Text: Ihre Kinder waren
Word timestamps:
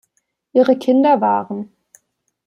Ihre 0.53 0.79
Kinder 0.79 1.21
waren 1.21 1.71